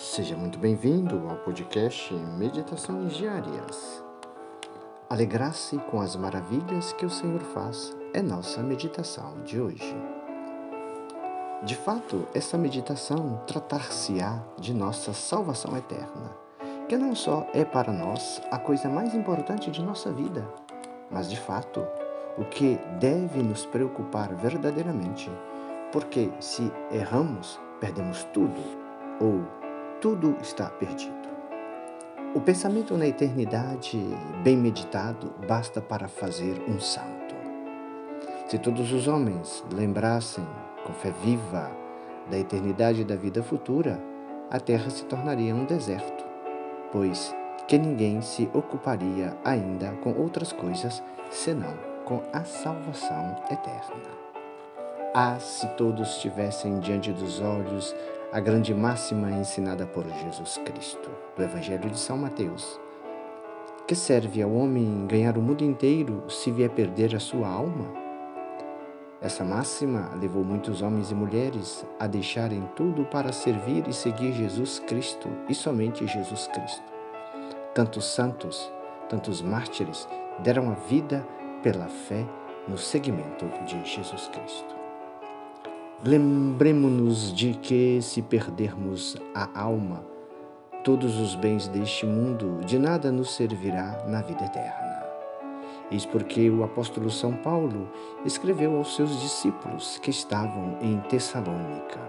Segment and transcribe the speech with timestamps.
[0.00, 4.02] Seja muito bem-vindo ao podcast Meditações Diárias.
[5.10, 9.94] Alegrar-se com as maravilhas que o Senhor faz é nossa meditação de hoje.
[11.62, 16.34] De fato, essa meditação tratar-se-á de nossa salvação eterna,
[16.88, 20.48] que não só é para nós a coisa mais importante de nossa vida,
[21.10, 21.86] mas de fato
[22.38, 25.30] o que deve nos preocupar verdadeiramente,
[25.92, 28.80] porque se erramos, perdemos tudo
[29.20, 29.59] ou
[30.00, 31.28] tudo está perdido.
[32.34, 33.98] O pensamento na eternidade,
[34.42, 37.34] bem meditado, basta para fazer um santo.
[38.48, 40.46] Se todos os homens lembrassem
[40.84, 41.70] com fé viva
[42.30, 44.00] da eternidade da vida futura,
[44.50, 46.24] a terra se tornaria um deserto,
[46.90, 47.34] pois
[47.68, 51.74] que ninguém se ocuparia ainda com outras coisas senão
[52.06, 54.20] com a salvação eterna.
[55.12, 57.94] Ah, se todos tivessem diante dos olhos
[58.32, 62.80] a grande máxima ensinada por Jesus Cristo, do Evangelho de São Mateus.
[63.88, 67.92] Que serve ao homem ganhar o mundo inteiro se vier perder a sua alma?
[69.20, 74.78] Essa máxima levou muitos homens e mulheres a deixarem tudo para servir e seguir Jesus
[74.78, 76.84] Cristo e somente Jesus Cristo.
[77.74, 78.72] Tantos santos,
[79.08, 80.08] tantos mártires
[80.38, 81.26] deram a vida
[81.64, 82.24] pela fé
[82.68, 84.79] no seguimento de Jesus Cristo.
[86.02, 90.02] Lembremos-nos de que, se perdermos a alma,
[90.82, 95.04] todos os bens deste mundo de nada nos servirá na vida eterna.
[95.90, 97.86] Eis porque o apóstolo São Paulo
[98.24, 102.00] escreveu aos seus discípulos que estavam em Tessalônica: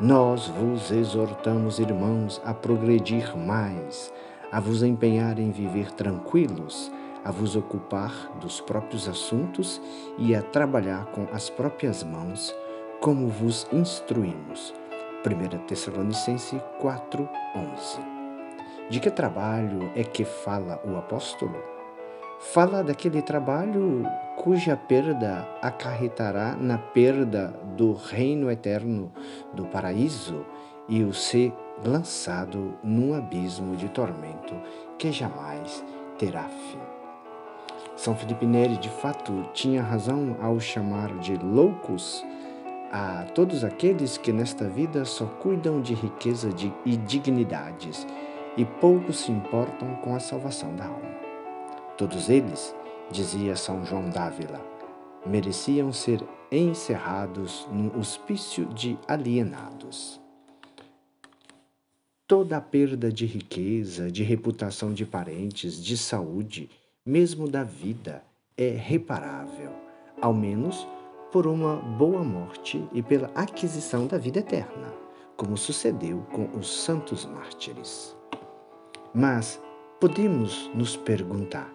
[0.00, 4.10] Nós vos exortamos, irmãos, a progredir mais,
[4.50, 6.90] a vos empenhar em viver tranquilos,
[7.22, 9.82] a vos ocupar dos próprios assuntos
[10.16, 12.54] e a trabalhar com as próprias mãos
[13.06, 14.74] como vos instruímos.
[15.24, 18.00] 1 Tessalonicense 4:11.
[18.90, 21.54] De que trabalho é que fala o apóstolo?
[22.40, 24.02] Fala daquele trabalho
[24.34, 29.12] cuja perda acarretará na perda do reino eterno
[29.54, 30.44] do paraíso
[30.88, 31.54] e o ser
[31.86, 34.56] lançado num abismo de tormento
[34.98, 35.84] que jamais
[36.18, 36.80] terá fim.
[37.94, 42.24] São Felipe Neri, de fato, tinha razão ao chamar de loucos
[42.90, 46.50] a todos aqueles que nesta vida só cuidam de riqueza
[46.84, 48.06] e dignidades
[48.56, 51.16] e pouco se importam com a salvação da alma.
[51.96, 52.74] Todos eles,
[53.10, 54.60] dizia São João d'Ávila,
[55.26, 60.20] mereciam ser encerrados no hospício de alienados.
[62.26, 66.68] Toda a perda de riqueza, de reputação de parentes, de saúde,
[67.04, 68.24] mesmo da vida,
[68.56, 69.70] é reparável,
[70.20, 70.86] ao menos
[71.36, 74.90] por uma boa morte e pela aquisição da vida eterna,
[75.36, 78.16] como sucedeu com os santos mártires.
[79.12, 79.60] Mas
[80.00, 81.70] podemos nos perguntar: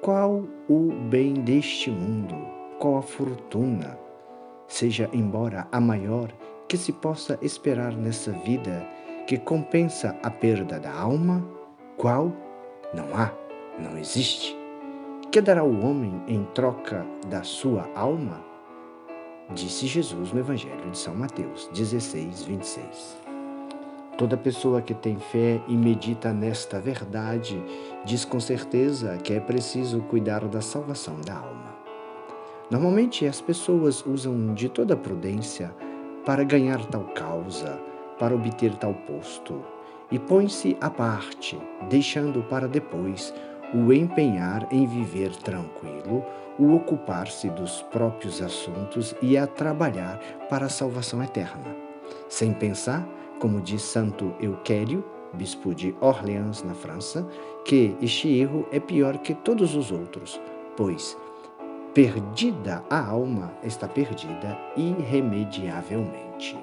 [0.00, 2.34] qual o bem deste mundo,
[2.78, 3.98] qual a fortuna,
[4.66, 6.32] seja embora a maior
[6.66, 8.88] que se possa esperar nessa vida,
[9.26, 11.46] que compensa a perda da alma?
[11.98, 12.32] Qual?
[12.94, 13.30] Não há,
[13.78, 14.56] não existe.
[15.30, 18.53] Que dará o homem em troca da sua alma?
[19.52, 23.18] Disse Jesus no Evangelho de São Mateus 16, 26.
[24.16, 27.62] Toda pessoa que tem fé e medita nesta verdade
[28.06, 31.76] diz com certeza que é preciso cuidar da salvação da alma.
[32.70, 35.74] Normalmente as pessoas usam de toda prudência
[36.24, 37.78] para ganhar tal causa,
[38.18, 39.62] para obter tal posto,
[40.10, 41.58] e põe-se à parte,
[41.90, 43.34] deixando para depois
[43.72, 46.24] o empenhar em viver tranquilo,
[46.58, 51.74] o ocupar-se dos próprios assuntos e a trabalhar para a salvação eterna.
[52.28, 53.06] Sem pensar,
[53.40, 57.26] como diz Santo Euquério, bispo de Orleans, na França,
[57.64, 60.40] que este erro é pior que todos os outros,
[60.76, 61.16] pois
[61.92, 66.58] perdida a alma está perdida irremediavelmente.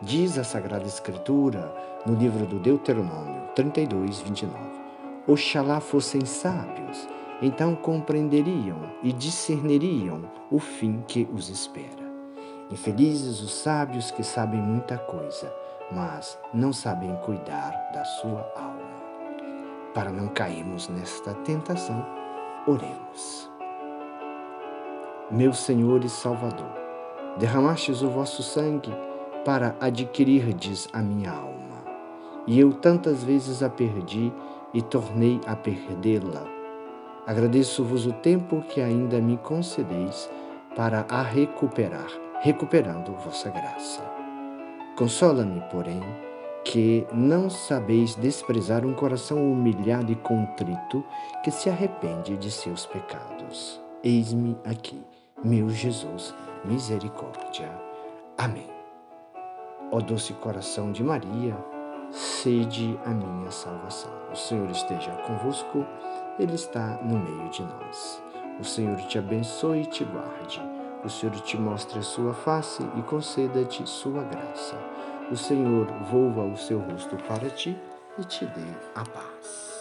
[0.00, 1.72] Diz a Sagrada Escritura
[2.04, 4.81] no livro do Deuteronômio 32, 29.
[5.26, 7.08] Oxalá fossem sábios,
[7.40, 12.02] então compreenderiam e discerniriam o fim que os espera.
[12.72, 15.54] Infelizes os sábios que sabem muita coisa,
[15.92, 18.92] mas não sabem cuidar da sua alma.
[19.94, 22.04] Para não cairmos nesta tentação,
[22.66, 23.48] oremos.
[25.30, 26.72] Meu Senhor e Salvador,
[27.38, 28.92] derramastes o vosso sangue
[29.44, 31.84] para adquirirdes a minha alma,
[32.44, 34.32] e eu tantas vezes a perdi
[34.74, 36.44] e tornei a perdê-la.
[37.26, 40.28] Agradeço-vos o tempo que ainda me concedeis
[40.74, 42.08] para a recuperar,
[42.40, 44.02] recuperando vossa graça.
[44.96, 46.02] Consola-me, porém,
[46.64, 51.04] que não sabeis desprezar um coração humilhado e contrito
[51.42, 53.80] que se arrepende de seus pecados.
[54.02, 55.02] Eis-me aqui,
[55.44, 56.34] meu Jesus,
[56.64, 57.70] misericórdia.
[58.38, 58.68] Amém.
[59.90, 61.56] Ó doce coração de Maria,
[62.42, 64.10] sede a minha salvação.
[64.32, 65.86] O Senhor esteja convosco,
[66.40, 68.20] Ele está no meio de nós.
[68.58, 70.60] O Senhor te abençoe e te guarde.
[71.04, 74.76] O Senhor te mostre a sua face e conceda-te sua graça.
[75.30, 77.78] O Senhor volva o seu rosto para ti
[78.18, 79.71] e te dê a paz.